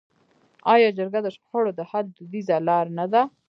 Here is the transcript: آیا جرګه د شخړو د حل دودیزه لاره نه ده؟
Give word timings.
آیا 0.73 0.89
جرګه 0.97 1.19
د 1.23 1.27
شخړو 1.35 1.71
د 1.75 1.81
حل 1.89 2.05
دودیزه 2.17 2.57
لاره 2.67 2.91
نه 2.97 3.05
ده؟ 3.13 3.21